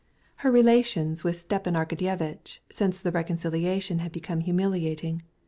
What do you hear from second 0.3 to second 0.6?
Her